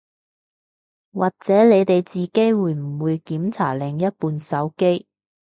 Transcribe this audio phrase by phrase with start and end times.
[1.13, 5.05] 或者你哋自己會唔會檢查另一半手機